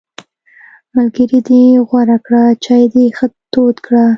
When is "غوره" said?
1.87-2.17